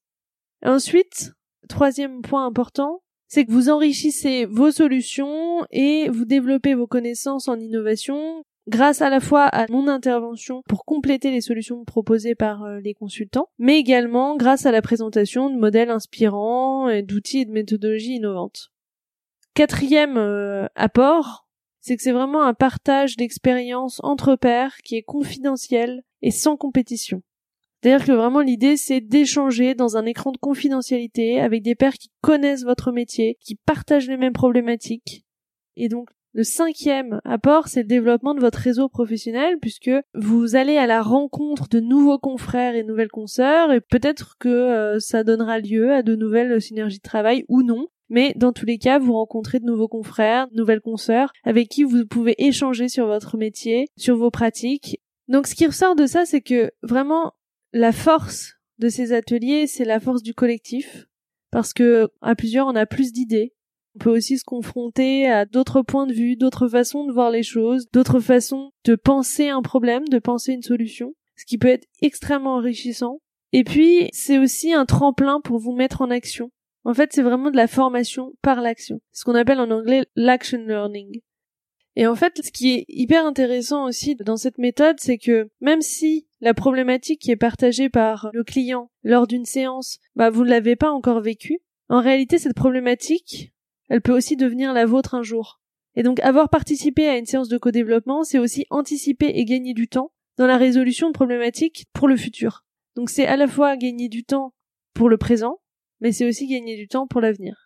Ensuite, 0.63 1.31
troisième 1.67 2.21
point 2.21 2.45
important, 2.45 3.01
c'est 3.27 3.45
que 3.45 3.51
vous 3.51 3.69
enrichissez 3.69 4.45
vos 4.45 4.71
solutions 4.71 5.65
et 5.71 6.09
vous 6.09 6.25
développez 6.25 6.75
vos 6.75 6.85
connaissances 6.85 7.47
en 7.47 7.59
innovation 7.59 8.43
grâce 8.67 9.01
à 9.01 9.09
la 9.09 9.19
fois 9.19 9.43
à 9.45 9.67
mon 9.69 9.87
intervention 9.87 10.63
pour 10.67 10.85
compléter 10.85 11.31
les 11.31 11.41
solutions 11.41 11.85
proposées 11.85 12.35
par 12.35 12.63
euh, 12.63 12.79
les 12.79 12.93
consultants, 12.93 13.47
mais 13.57 13.79
également 13.79 14.35
grâce 14.35 14.65
à 14.65 14.71
la 14.71 14.81
présentation 14.81 15.49
de 15.49 15.55
modèles 15.55 15.91
inspirants, 15.91 16.89
et 16.89 17.03
d'outils 17.03 17.41
et 17.41 17.45
de 17.45 17.51
méthodologies 17.51 18.15
innovantes. 18.15 18.71
Quatrième 19.53 20.17
euh, 20.17 20.67
apport, 20.75 21.47
c'est 21.79 21.95
que 21.95 22.01
c'est 22.03 22.11
vraiment 22.11 22.43
un 22.43 22.53
partage 22.53 23.15
d'expériences 23.15 24.01
entre 24.03 24.35
pairs 24.35 24.77
qui 24.83 24.95
est 24.97 25.03
confidentiel 25.03 26.03
et 26.21 26.31
sans 26.31 26.57
compétition. 26.57 27.21
C'est-à-dire 27.85 28.07
que 28.07 28.13
vraiment 28.13 28.41
l'idée 28.41 28.77
c'est 28.77 28.99
d'échanger 28.99 29.75
dans 29.75 29.95
un 29.95 30.07
écran 30.07 30.31
de 30.31 30.37
confidentialité 30.37 31.39
avec 31.39 31.61
des 31.61 31.75
pairs 31.75 31.93
qui 31.93 32.09
connaissent 32.21 32.63
votre 32.63 32.91
métier, 32.91 33.37
qui 33.41 33.53
partagent 33.53 34.07
les 34.07 34.17
mêmes 34.17 34.33
problématiques. 34.33 35.23
Et 35.75 35.87
donc 35.87 36.09
le 36.33 36.43
cinquième 36.43 37.21
apport, 37.25 37.67
c'est 37.67 37.83
le 37.83 37.87
développement 37.87 38.33
de 38.33 38.39
votre 38.39 38.57
réseau 38.57 38.89
professionnel 38.89 39.59
puisque 39.61 39.91
vous 40.15 40.55
allez 40.55 40.77
à 40.77 40.87
la 40.87 41.03
rencontre 41.03 41.67
de 41.69 41.79
nouveaux 41.79 42.17
confrères 42.17 42.73
et 42.73 42.83
nouvelles 42.83 43.11
consoeurs 43.11 43.71
et 43.71 43.81
peut-être 43.81 44.35
que 44.39 44.49
euh, 44.49 44.99
ça 44.99 45.23
donnera 45.23 45.59
lieu 45.59 45.93
à 45.93 46.01
de 46.01 46.15
nouvelles 46.15 46.59
synergies 46.59 46.97
de 46.97 47.03
travail 47.03 47.45
ou 47.49 47.61
non. 47.61 47.85
Mais 48.09 48.33
dans 48.35 48.51
tous 48.51 48.65
les 48.65 48.79
cas, 48.79 48.97
vous 48.97 49.13
rencontrez 49.13 49.59
de 49.59 49.65
nouveaux 49.65 49.87
confrères, 49.87 50.47
de 50.47 50.55
nouvelles 50.55 50.81
consoeurs 50.81 51.31
avec 51.43 51.69
qui 51.69 51.83
vous 51.83 52.07
pouvez 52.07 52.33
échanger 52.39 52.89
sur 52.89 53.05
votre 53.05 53.37
métier, 53.37 53.89
sur 53.95 54.17
vos 54.17 54.31
pratiques. 54.31 54.99
Donc 55.27 55.45
ce 55.45 55.53
qui 55.53 55.67
ressort 55.67 55.95
de 55.95 56.07
ça, 56.07 56.25
c'est 56.25 56.41
que 56.41 56.71
vraiment 56.81 57.33
la 57.75 57.91
force 57.91 58.53
de 58.79 58.87
ces 58.87 59.11
ateliers, 59.11 59.67
c'est 59.67 59.83
la 59.83 59.99
force 59.99 60.23
du 60.23 60.33
collectif, 60.33 61.07
parce 61.51 61.73
que 61.73 62.09
à 62.21 62.33
plusieurs, 62.33 62.67
on 62.67 62.75
a 62.75 62.85
plus 62.85 63.11
d'idées. 63.11 63.53
On 63.95 63.99
peut 63.99 64.15
aussi 64.15 64.37
se 64.37 64.45
confronter 64.45 65.29
à 65.29 65.45
d'autres 65.45 65.81
points 65.81 66.07
de 66.07 66.13
vue, 66.13 66.37
d'autres 66.37 66.69
façons 66.69 67.05
de 67.05 67.11
voir 67.11 67.31
les 67.31 67.43
choses, 67.43 67.87
d'autres 67.91 68.21
façons 68.21 68.71
de 68.85 68.95
penser 68.95 69.49
un 69.49 69.61
problème, 69.61 70.07
de 70.07 70.19
penser 70.19 70.53
une 70.53 70.61
solution, 70.61 71.15
ce 71.35 71.43
qui 71.43 71.57
peut 71.57 71.67
être 71.67 71.85
extrêmement 72.01 72.55
enrichissant. 72.55 73.19
Et 73.51 73.65
puis, 73.65 74.07
c'est 74.13 74.37
aussi 74.37 74.73
un 74.73 74.85
tremplin 74.85 75.41
pour 75.41 75.59
vous 75.59 75.73
mettre 75.73 76.01
en 76.01 76.11
action. 76.11 76.51
En 76.85 76.93
fait, 76.93 77.11
c'est 77.11 77.23
vraiment 77.23 77.51
de 77.51 77.57
la 77.57 77.67
formation 77.67 78.35
par 78.41 78.61
l'action. 78.61 79.01
Ce 79.11 79.25
qu'on 79.25 79.35
appelle 79.35 79.59
en 79.59 79.71
anglais 79.71 80.05
l'action 80.15 80.59
learning. 80.65 81.19
Et 81.95 82.07
en 82.07 82.15
fait, 82.15 82.41
ce 82.43 82.51
qui 82.51 82.73
est 82.73 82.85
hyper 82.89 83.25
intéressant 83.25 83.85
aussi 83.85 84.15
dans 84.15 84.37
cette 84.37 84.57
méthode, 84.57 84.97
c'est 84.99 85.17
que 85.17 85.49
même 85.61 85.81
si 85.81 86.27
la 86.41 86.53
problématique 86.53 87.21
qui 87.21 87.31
est 87.31 87.37
partagée 87.37 87.89
par 87.89 88.29
le 88.33 88.43
client 88.43 88.91
lors 89.03 89.27
d'une 89.27 89.45
séance, 89.45 89.99
bah, 90.15 90.29
vous 90.29 90.43
ne 90.43 90.49
l'avez 90.49 90.75
pas 90.75 90.91
encore 90.91 91.21
vécue, 91.21 91.59
en 91.87 92.01
réalité, 92.01 92.37
cette 92.37 92.55
problématique, 92.55 93.53
elle 93.89 94.01
peut 94.01 94.15
aussi 94.15 94.35
devenir 94.35 94.73
la 94.73 94.85
vôtre 94.85 95.15
un 95.15 95.23
jour. 95.23 95.61
Et 95.95 96.03
donc, 96.03 96.19
avoir 96.21 96.49
participé 96.49 97.07
à 97.07 97.17
une 97.17 97.25
séance 97.25 97.47
de 97.47 97.57
co-développement, 97.57 98.23
c'est 98.23 98.39
aussi 98.39 98.65
anticiper 98.69 99.27
et 99.27 99.45
gagner 99.45 99.73
du 99.73 99.87
temps 99.87 100.11
dans 100.37 100.47
la 100.47 100.57
résolution 100.57 101.07
de 101.07 101.13
problématiques 101.13 101.85
pour 101.93 102.07
le 102.07 102.17
futur. 102.17 102.65
Donc, 102.95 103.09
c'est 103.09 103.27
à 103.27 103.37
la 103.37 103.47
fois 103.47 103.77
gagner 103.77 104.09
du 104.09 104.25
temps 104.25 104.53
pour 104.93 105.07
le 105.07 105.17
présent, 105.17 105.59
mais 106.01 106.11
c'est 106.11 106.27
aussi 106.27 106.47
gagner 106.47 106.75
du 106.75 106.87
temps 106.87 107.07
pour 107.07 107.21
l'avenir. 107.21 107.64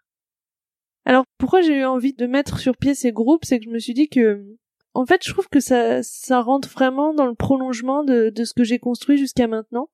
Alors 1.09 1.25
pourquoi 1.39 1.63
j'ai 1.63 1.79
eu 1.79 1.85
envie 1.85 2.13
de 2.13 2.27
mettre 2.27 2.59
sur 2.59 2.77
pied 2.77 2.93
ces 2.93 3.11
groupes, 3.11 3.43
c'est 3.43 3.57
que 3.57 3.65
je 3.65 3.71
me 3.71 3.79
suis 3.79 3.95
dit 3.95 4.09
que 4.09 4.45
en 4.93 5.07
fait, 5.07 5.25
je 5.25 5.31
trouve 5.31 5.49
que 5.49 5.59
ça 5.59 6.03
ça 6.03 6.39
rentre 6.39 6.69
vraiment 6.69 7.15
dans 7.15 7.25
le 7.25 7.33
prolongement 7.33 8.03
de, 8.03 8.29
de 8.29 8.43
ce 8.43 8.53
que 8.53 8.63
j'ai 8.63 8.77
construit 8.77 9.17
jusqu'à 9.17 9.47
maintenant. 9.47 9.89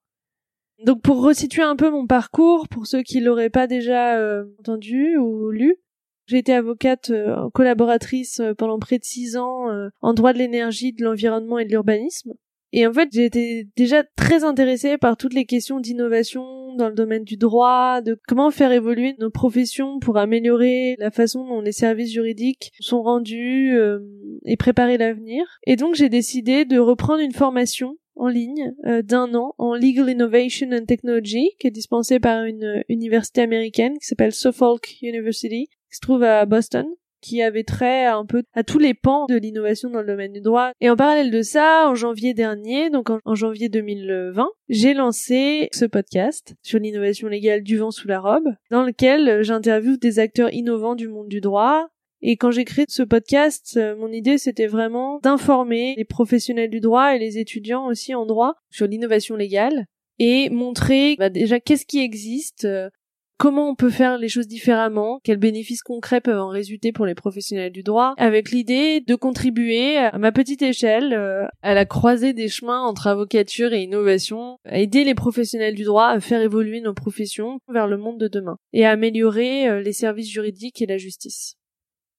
Donc 0.84 1.02
pour 1.02 1.22
resituer 1.22 1.62
un 1.62 1.78
peu 1.78 1.90
mon 1.90 2.06
parcours, 2.06 2.68
pour 2.68 2.86
ceux 2.86 3.02
qui 3.02 3.22
l'auraient 3.22 3.50
pas 3.50 3.66
déjà 3.66 4.18
euh, 4.18 4.44
entendu 4.60 5.16
ou 5.16 5.52
lu, 5.52 5.78
j'ai 6.26 6.40
été 6.40 6.54
avocate 6.54 7.12
euh, 7.12 7.50
collaboratrice 7.54 8.42
euh, 8.42 8.54
pendant 8.54 8.78
près 8.78 9.00
de 9.00 9.06
six 9.06 9.38
ans 9.38 9.68
en 10.02 10.14
droit 10.14 10.34
de 10.34 10.40
l'énergie, 10.40 10.92
de 10.92 11.06
l'environnement 11.06 11.60
et 11.60 11.66
de 11.66 11.70
l'urbanisme. 11.70 12.34
Et 12.78 12.86
en 12.86 12.92
fait, 12.92 13.08
j'ai 13.14 13.24
été 13.24 13.70
déjà 13.78 14.04
très 14.04 14.44
intéressée 14.44 14.98
par 14.98 15.16
toutes 15.16 15.34
les 15.34 15.46
questions 15.46 15.80
d'innovation 15.80 16.76
dans 16.76 16.90
le 16.90 16.94
domaine 16.94 17.24
du 17.24 17.38
droit, 17.38 18.02
de 18.02 18.20
comment 18.28 18.52
faire 18.52 18.74
évoluer 18.74 19.16
nos 19.18 19.30
professions 19.30 20.00
pour 20.00 20.18
améliorer 20.18 20.98
la 21.00 21.10
façon 21.10 21.48
dont 21.48 21.62
les 21.62 21.72
services 21.72 22.12
juridiques 22.12 22.74
sont 22.82 23.02
rendus 23.02 23.74
euh, 23.78 24.00
et 24.44 24.58
préparer 24.58 24.98
l'avenir. 24.98 25.46
Et 25.66 25.78
donc, 25.78 25.96
j'ai 25.96 26.10
décidé 26.10 26.66
de 26.66 26.78
reprendre 26.78 27.22
une 27.22 27.32
formation 27.32 27.98
en 28.18 28.28
ligne 28.28 28.74
euh, 28.86 29.02
d'un 29.02 29.34
an 29.36 29.56
en 29.58 29.74
Legal 29.74 30.10
Innovation 30.10 30.68
and 30.74 30.84
Technology 30.84 31.52
qui 31.62 31.68
est 31.68 31.72
dispensée 31.72 32.20
par 32.20 32.44
une 32.44 32.84
université 32.90 33.42
américaine 33.42 33.98
qui 34.00 34.06
s'appelle 34.06 34.34
Suffolk 34.34 34.98
University 35.02 35.68
qui 35.68 35.96
se 35.96 36.02
trouve 36.02 36.24
à 36.24 36.46
Boston 36.46 36.86
qui 37.26 37.42
avait 37.42 37.64
trait 37.64 38.06
un 38.06 38.26
peu 38.26 38.44
à 38.54 38.64
tous 38.64 38.78
les 38.78 38.94
pans 38.94 39.26
de 39.26 39.36
l'innovation 39.36 39.90
dans 39.90 40.02
le 40.02 40.08
domaine 40.08 40.34
du 40.34 40.42
droit. 40.42 40.72
Et 40.80 40.92
en 40.92 40.96
parallèle 40.96 41.32
de 41.32 41.42
ça, 41.42 41.90
en 41.90 41.96
janvier 41.96 42.36
dernier, 42.36 42.92
donc 42.92 43.10
en, 43.10 43.36
janvier 43.36 43.68
2020, 43.68 44.48
j'ai 44.70 44.94
lancé 44.94 45.70
ce 45.72 45.86
podcast 45.86 46.54
sur 46.62 46.78
l'innovation 46.78 47.28
légale 47.28 47.64
du 47.64 47.78
vent 47.78 47.90
sous 47.90 48.08
la 48.08 48.20
robe, 48.20 48.54
dans 48.70 48.84
lequel 48.84 49.42
j'interviewe 49.42 49.98
des 49.98 50.20
acteurs 50.20 50.54
innovants 50.54 50.96
du 50.96 51.08
monde 51.08 51.28
du 51.28 51.42
droit, 51.42 51.88
et 52.22 52.38
quand 52.38 52.52
j'ai 52.52 52.66
créé 52.66 52.86
ce 52.88 53.04
podcast, 53.04 53.76
euh, 53.78 53.96
mon 53.96 54.12
idée 54.12 54.38
c'était 54.38 54.68
vraiment 54.68 55.20
d'informer 55.22 55.96
les 55.98 56.06
professionnels 56.06 56.70
du 56.70 56.80
droit 56.80 57.16
et 57.16 57.20
les 57.20 57.38
étudiants 57.38 57.86
aussi 57.88 58.16
en 58.16 58.26
droit 58.26 58.56
sur 58.72 58.88
l'innovation 58.88 59.36
légale 59.36 59.86
et 60.18 60.50
montrer 60.50 61.16
bah, 61.18 61.30
déjà 61.30 61.60
qu'est-ce 61.60 61.86
qui 61.86 62.00
existe, 62.00 62.66
euh, 62.66 62.90
comment 63.38 63.70
on 63.70 63.76
peut 63.76 63.90
faire 63.90 64.18
les 64.18 64.30
choses 64.30 64.48
différemment, 64.48 65.20
quels 65.24 65.38
bénéfices 65.38 65.84
concrets 65.84 66.22
peuvent 66.22 66.40
en 66.40 66.50
résulter 66.50 66.92
pour 66.92 67.06
les 67.06 67.16
professionnels 67.16 67.72
du 67.72 67.84
droit, 67.84 68.14
avec 68.18 68.52
l'idée 68.52 69.02
de 69.02 69.16
contribuer 69.16 69.98
à 69.98 70.18
ma 70.18 70.32
petite 70.32 70.62
échelle 70.62 71.14
euh, 71.14 71.46
à 71.62 71.74
la 71.74 71.86
croisée 71.86 72.34
des 72.34 72.48
chemins 72.48 72.82
entre 72.82 73.08
avocature 73.08 73.74
et 73.74 73.84
innovation, 73.84 74.58
à 74.66 74.80
aider 74.80 75.04
les 75.04 75.16
professionnels 75.16 75.76
du 75.76 75.84
droit 75.84 76.08
à 76.08 76.20
faire 76.20 76.42
évoluer 76.42 76.82
nos 76.82 76.94
professions 76.94 77.60
vers 77.68 77.88
le 77.88 77.98
monde 77.98 78.20
de 78.20 78.28
demain 78.28 78.58
et 78.74 78.86
à 78.86 78.92
améliorer 78.92 79.68
euh, 79.68 79.82
les 79.82 79.94
services 79.94 80.30
juridiques 80.30 80.82
et 80.82 80.86
la 80.86 80.98
justice. 80.98 81.56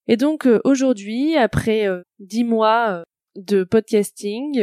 Et 0.09 0.17
donc 0.17 0.47
euh, 0.47 0.61
aujourd'hui, 0.65 1.37
après 1.37 1.89
dix 2.21 2.45
mois 2.45 3.03
de 3.35 3.65
podcasting, 3.65 4.63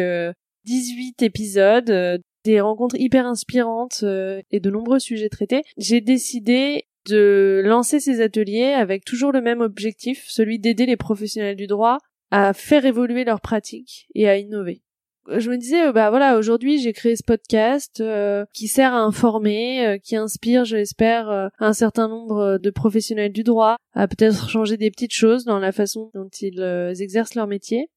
18 0.66 1.22
épisodes 1.22 2.22
des 2.44 2.62
rencontres 2.62 2.96
hyper 3.00 3.26
inspirantes 3.26 4.02
euh, 4.04 4.42
et 4.52 4.60
de 4.60 4.70
nombreux 4.70 5.00
sujets 5.00 5.30
traités, 5.30 5.64
j'ai 5.78 6.02
décidé 6.02 6.86
de 7.08 7.62
lancer 7.66 8.00
ces 8.00 8.22
ateliers 8.22 8.74
avec 8.74 9.04
toujours 9.06 9.32
le 9.32 9.42
même 9.42 9.62
objectif, 9.62 10.24
celui 10.28 10.60
d'aider 10.60 10.86
les 10.86 10.98
professionnels 10.98 11.56
du 11.56 11.68
droit 11.68 11.98
à 12.32 12.54
faire 12.54 12.86
évoluer 12.86 13.26
leurs 13.26 13.42
pratiques 13.42 14.08
et 14.16 14.28
à 14.28 14.38
innover. 14.38 14.82
Je 15.30 15.50
me 15.50 15.58
disais, 15.58 15.92
bah 15.94 16.10
voilà, 16.10 16.38
aujourd'hui 16.38 16.80
j'ai 16.80 16.92
créé 16.92 17.16
ce 17.16 17.24
podcast 17.24 18.02
euh, 18.02 18.46
qui 18.54 18.68
sert 18.68 18.94
à 18.94 19.00
informer, 19.00 19.86
euh, 19.86 19.98
qui 19.98 20.18
inspire, 20.18 20.66
je 20.66 20.76
l'espère, 20.76 21.50
un 21.60 21.74
certain 21.74 22.10
nombre 22.10 22.58
de 22.58 22.70
professionnels 22.70 23.32
du 23.32 23.44
droit 23.44 23.78
à 23.94 24.08
peut-être 24.08 24.50
changer 24.50 24.76
des 24.76 24.92
petites 24.92 25.14
choses 25.14 25.46
dans 25.46 25.60
la 25.60 25.72
façon 25.72 26.12
dont 26.14 26.30
ils 26.42 26.62
exercent 27.00 27.36
leur 27.36 27.48
métier. 27.48 27.90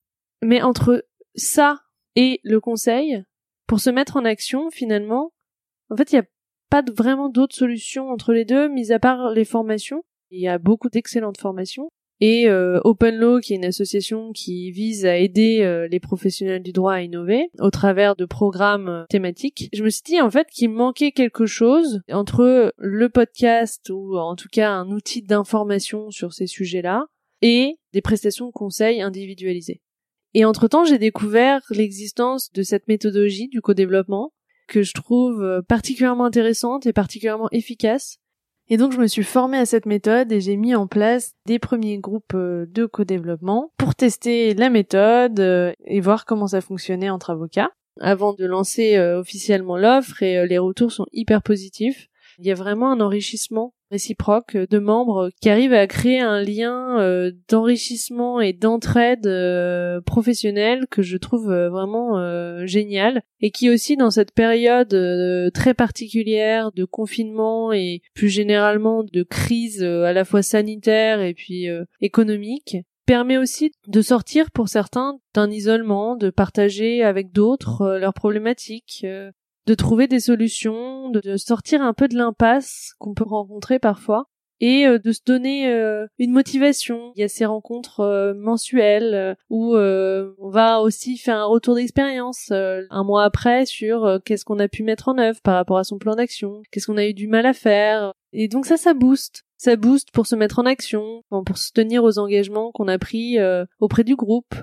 Mais 0.43 0.63
entre 0.63 1.05
ça 1.35 1.81
et 2.15 2.41
le 2.45 2.61
conseil, 2.61 3.25
pour 3.67 3.81
se 3.81 3.91
mettre 3.91 4.17
en 4.17 4.25
action 4.25 4.71
finalement, 4.71 5.33
en 5.91 5.97
fait, 5.97 6.13
il 6.13 6.17
n'y 6.17 6.21
a 6.21 6.27
pas 6.71 6.83
vraiment 6.95 7.29
d'autres 7.29 7.55
solutions 7.55 8.11
entre 8.11 8.33
les 8.33 8.45
deux, 8.45 8.69
mis 8.69 8.93
à 8.93 8.99
part 8.99 9.31
les 9.31 9.45
formations. 9.45 10.03
Il 10.31 10.41
y 10.41 10.49
a 10.49 10.59
beaucoup 10.59 10.89
d'excellentes 10.89 11.39
formations. 11.39 11.91
Et 12.21 12.49
euh, 12.49 12.81
Open 12.85 13.15
Law, 13.17 13.41
qui 13.41 13.53
est 13.53 13.57
une 13.57 13.67
association 13.67 14.33
qui 14.33 14.71
vise 14.71 15.05
à 15.05 15.19
aider 15.19 15.61
euh, 15.61 15.87
les 15.87 16.01
professionnels 16.01 16.63
du 16.63 16.73
droit 16.73 16.95
à 16.95 17.03
innover 17.03 17.51
au 17.59 17.71
travers 17.71 18.17
de 18.17 18.25
programmes 18.25 18.89
euh, 18.89 19.05
thématiques. 19.11 19.69
Je 19.75 19.85
me 19.85 19.91
suis 19.91 20.03
dit 20.03 20.21
en 20.21 20.31
fait 20.31 20.49
qu'il 20.49 20.71
manquait 20.71 21.13
quelque 21.13 21.45
chose 21.45 22.01
entre 22.11 22.73
le 22.79 23.09
podcast 23.11 23.91
ou 23.91 24.17
en 24.17 24.35
tout 24.35 24.49
cas 24.51 24.71
un 24.71 24.91
outil 24.93 25.21
d'information 25.21 26.11
sur 26.11 26.33
ces 26.33 26.47
sujets-là 26.47 27.05
et 27.43 27.77
des 27.93 28.01
prestations 28.01 28.47
de 28.47 28.53
conseils 28.53 29.03
individualisées. 29.03 29.83
Et 30.39 30.45
entre-temps, 30.45 30.85
j'ai 30.85 30.99
découvert 30.99 31.63
l'existence 31.71 32.53
de 32.53 32.63
cette 32.63 32.89
méthodologie 32.89 33.49
du 33.49 33.63
co-développement 33.63 34.35
que 34.69 34.83
je 34.83 34.93
trouve 34.93 35.43
euh, 35.43 35.63
particulièrement 35.63 36.27
intéressante 36.27 36.85
et 36.85 36.93
particulièrement 36.93 37.49
efficace. 37.53 38.19
Et 38.69 38.77
donc 38.77 38.93
je 38.93 38.99
me 38.99 39.07
suis 39.07 39.23
formée 39.23 39.57
à 39.57 39.65
cette 39.65 39.87
méthode 39.87 40.31
et 40.31 40.43
j'ai 40.43 40.59
mis 40.59 40.75
en 40.75 40.89
place 40.89 41.33
des 41.47 41.59
premiers 41.59 41.97
groupes 41.97 42.35
euh, 42.35 42.67
de 42.69 42.85
co-développement 42.85 43.73
pour 43.79 43.95
tester 43.95 44.53
la 44.53 44.69
méthode 44.69 45.41
euh, 45.41 45.73
et 45.87 46.01
voir 46.01 46.27
comment 46.27 46.49
ça 46.49 46.61
fonctionnait 46.61 47.09
entre 47.09 47.31
avocats 47.31 47.71
avant 47.99 48.35
de 48.35 48.45
lancer 48.45 48.99
officiellement 48.99 49.79
l'offre 49.79 50.23
et 50.23 50.47
les 50.47 50.59
retours 50.59 50.93
sont 50.93 51.07
hyper 51.15 51.43
positifs. 51.43 52.09
Il 52.39 52.47
y 52.47 52.51
a 52.51 52.55
vraiment 52.55 52.93
un 52.93 53.01
enrichissement 53.01 53.73
réciproque 53.91 54.57
de 54.57 54.79
membres 54.79 55.31
qui 55.41 55.49
arrivent 55.49 55.73
à 55.73 55.87
créer 55.87 56.21
un 56.21 56.43
lien 56.43 56.99
euh, 57.01 57.33
d'enrichissement 57.49 58.41
et 58.41 58.53
d'entraide 58.53 59.27
euh, 59.27 60.01
professionnelle 60.01 60.87
que 60.91 61.03
je 61.03 61.17
trouve 61.17 61.51
euh, 61.51 61.69
vraiment 61.69 62.67
génial. 62.67 63.23
Et 63.41 63.51
qui 63.51 63.71
aussi 63.71 63.97
dans 63.97 64.11
cette 64.11 64.33
période 64.33 64.95
très 65.53 65.75
particulière 65.75 66.73
de 66.73 66.85
confinement 66.85 67.73
et 67.73 68.03
plus 68.15 68.29
généralement 68.29 69.05
de 69.05 69.23
crise 69.23 69.83
à 69.83 70.13
la 70.13 70.25
fois 70.25 70.43
sanitaire 70.43 71.21
et 71.21 71.35
puis 71.35 71.69
économique 72.01 72.79
permet 73.07 73.39
aussi 73.39 73.73
de 73.87 74.01
sortir 74.01 74.51
pour 74.51 74.69
certains 74.69 75.19
d'un 75.35 75.51
isolement, 75.51 76.17
de 76.17 76.31
partager 76.31 77.03
avec 77.03 77.31
d'autres 77.31 77.99
leurs 77.99 78.15
problématiques, 78.15 79.07
de 79.67 79.75
trouver 79.75 80.07
des 80.07 80.21
solutions, 80.21 81.11
de, 81.11 81.37
sortir 81.37 81.83
un 81.83 81.93
peu 81.93 82.09
de 82.09 82.17
l'impasse 82.17 82.95
qu'on 82.99 83.15
peut 83.15 83.25
rencontrer 83.25 83.79
parfois 83.79 84.31
et 84.61 84.87
euh, 84.87 84.99
de 84.99 85.13
se 85.13 85.21
donner 85.25 85.69
euh, 85.69 86.07
une 86.19 86.33
motivation. 86.33 87.13
Il 87.17 87.21
y 87.21 87.25
a 87.25 87.29
ces 87.29 87.45
rencontres 87.45 88.01
euh, 88.01 88.35
mensuelles 88.35 89.37
où 89.51 89.77
on 89.77 90.51
va 90.51 90.81
aussi 90.81 91.17
faire 91.19 91.37
un 91.37 91.45
retour 91.45 91.75
d'expérience 91.75 92.51
un 92.51 93.05
mois 93.05 93.25
après 93.25 93.67
sur 93.67 94.21
qu'est-ce 94.25 94.45
qu'on 94.45 94.59
a 94.59 94.69
pu 94.69 94.83
mettre 94.83 95.09
en 95.09 95.19
œuvre 95.19 95.41
par 95.43 95.55
rapport 95.55 95.79
à 95.79 95.85
son 95.85 95.99
plan 95.99 96.15
d'action, 96.15 96.63
qu'est-ce 96.71 96.87
qu'on 96.87 96.97
a 96.97 97.07
eu 97.07 97.15
du 97.15 97.29
mal 97.29 97.47
à 97.47 97.53
faire. 97.53 98.13
Et 98.33 98.49
donc 98.49 98.67
ça, 98.67 98.77
ça 98.77 98.95
booste. 98.95 99.45
Ça 99.57 99.77
booste 99.77 100.11
pour 100.11 100.27
se 100.27 100.37
mettre 100.37 100.59
en 100.59 100.67
action, 100.67 101.23
pour 101.31 101.57
se 101.57 101.73
tenir 101.73 102.05
aux 102.05 102.19
engagements 102.19 102.73
qu'on 102.73 102.89
a 102.89 102.99
pris 102.99 103.39
auprès 103.81 104.05
du 104.05 104.17
groupe, 104.17 104.55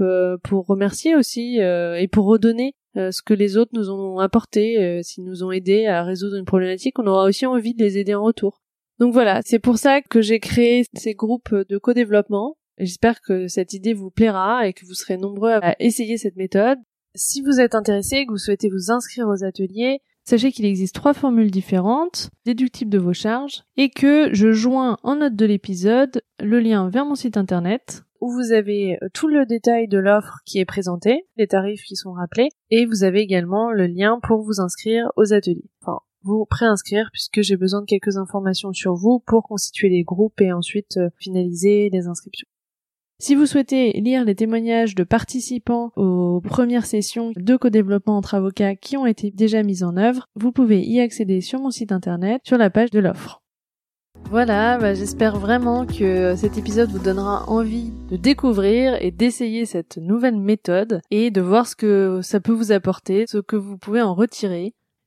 pour 0.43 0.65
remercier 0.65 1.15
aussi 1.15 1.57
et 1.57 2.07
pour 2.11 2.25
redonner 2.25 2.75
euh, 2.95 3.11
ce 3.11 3.21
que 3.23 3.33
les 3.33 3.57
autres 3.57 3.71
nous 3.73 3.89
ont 3.89 4.19
apporté, 4.19 4.77
euh, 4.77 5.01
s'ils 5.01 5.23
nous 5.23 5.43
ont 5.43 5.51
aidés 5.51 5.87
à 5.87 6.03
résoudre 6.03 6.35
une 6.37 6.45
problématique, 6.45 6.99
on 6.99 7.07
aura 7.07 7.25
aussi 7.25 7.45
envie 7.45 7.73
de 7.73 7.83
les 7.83 7.97
aider 7.97 8.13
en 8.13 8.23
retour. 8.23 8.61
Donc 8.99 9.13
voilà, 9.13 9.41
c'est 9.45 9.59
pour 9.59 9.77
ça 9.77 10.01
que 10.01 10.21
j'ai 10.21 10.39
créé 10.39 10.85
ces 10.93 11.13
groupes 11.13 11.53
de 11.53 11.77
co-développement. 11.77 12.57
J'espère 12.77 13.21
que 13.21 13.47
cette 13.47 13.73
idée 13.73 13.93
vous 13.93 14.11
plaira 14.11 14.67
et 14.67 14.73
que 14.73 14.85
vous 14.85 14.93
serez 14.93 15.17
nombreux 15.17 15.51
à 15.61 15.75
essayer 15.79 16.17
cette 16.17 16.35
méthode. 16.35 16.79
Si 17.15 17.41
vous 17.41 17.59
êtes 17.59 17.75
intéressé 17.75 18.17
et 18.17 18.25
que 18.25 18.31
vous 18.31 18.37
souhaitez 18.37 18.69
vous 18.69 18.91
inscrire 18.91 19.27
aux 19.27 19.43
ateliers, 19.43 19.99
sachez 20.25 20.51
qu'il 20.51 20.65
existe 20.65 20.95
trois 20.95 21.13
formules 21.13 21.51
différentes, 21.51 22.29
déductibles 22.45 22.91
de 22.91 22.97
vos 22.97 23.13
charges, 23.13 23.63
et 23.77 23.89
que 23.89 24.33
je 24.33 24.51
joins 24.51 24.97
en 25.03 25.17
note 25.17 25.35
de 25.35 25.45
l'épisode 25.45 26.23
le 26.41 26.59
lien 26.59 26.89
vers 26.89 27.05
mon 27.05 27.15
site 27.15 27.37
internet 27.37 28.03
où 28.23 28.31
vous 28.31 28.53
avez 28.53 28.97
euh, 29.03 29.09
tout 29.13 29.27
le 29.27 29.45
détail 29.45 29.89
de 29.89 29.97
l'offre 29.97 30.39
qui 30.45 30.59
est 30.59 30.65
présentée, 30.65 31.27
les 31.35 31.47
tarifs 31.47 31.83
qui 31.83 31.97
sont 31.97 32.13
rappelés, 32.13 32.47
et 32.69 32.85
vous 32.85 33.03
avez 33.03 33.19
également 33.19 33.69
le 33.69 33.85
lien 33.85 34.19
pour 34.23 34.41
vous 34.41 34.61
inscrire 34.61 35.11
aux 35.17 35.33
ateliers. 35.33 35.69
Vous 36.23 36.45
préinscrire 36.45 37.09
puisque 37.11 37.41
j'ai 37.41 37.57
besoin 37.57 37.81
de 37.81 37.85
quelques 37.85 38.17
informations 38.17 38.73
sur 38.73 38.95
vous 38.95 39.19
pour 39.25 39.43
constituer 39.43 39.89
les 39.89 40.03
groupes 40.03 40.39
et 40.41 40.51
ensuite 40.51 40.97
euh, 40.97 41.09
finaliser 41.17 41.89
les 41.91 42.07
inscriptions. 42.07 42.47
Si 43.19 43.35
vous 43.35 43.45
souhaitez 43.45 43.93
lire 43.93 44.25
les 44.25 44.35
témoignages 44.35 44.95
de 44.95 45.03
participants 45.03 45.91
aux 45.95 46.41
premières 46.41 46.85
sessions 46.85 47.31
de 47.35 47.55
co-développement 47.55 48.17
entre 48.17 48.35
avocats 48.35 48.75
qui 48.75 48.97
ont 48.97 49.05
été 49.05 49.31
déjà 49.31 49.63
mises 49.63 49.83
en 49.83 49.95
œuvre, 49.95 50.27
vous 50.35 50.51
pouvez 50.51 50.81
y 50.81 50.99
accéder 50.99 51.39
sur 51.39 51.59
mon 51.59 51.71
site 51.71 51.93
internet 51.93 52.41
sur 52.43 52.57
la 52.57 52.69
page 52.69 52.91
de 52.91 52.99
l'offre. 52.99 53.41
Voilà, 54.29 54.77
bah, 54.77 54.93
j'espère 54.93 55.37
vraiment 55.37 55.85
que 55.85 56.35
cet 56.35 56.57
épisode 56.57 56.89
vous 56.89 56.99
donnera 56.99 57.47
envie 57.47 57.91
de 58.09 58.17
découvrir 58.17 59.01
et 59.01 59.11
d'essayer 59.11 59.65
cette 59.65 59.97
nouvelle 59.97 60.37
méthode 60.37 61.01
et 61.11 61.29
de 61.31 61.41
voir 61.41 61.67
ce 61.67 61.75
que 61.75 62.19
ça 62.23 62.39
peut 62.39 62.51
vous 62.51 62.71
apporter, 62.71 63.25
ce 63.27 63.37
que 63.37 63.55
vous 63.55 63.77
pouvez 63.77 64.01
en 64.01 64.15
retirer. 64.15 64.73